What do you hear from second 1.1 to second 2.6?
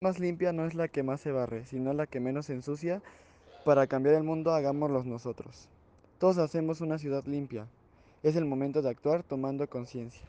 se barre, sino la que menos se